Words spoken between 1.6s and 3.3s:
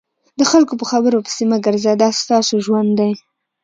ګرځه دا ستاسو ژوند دی.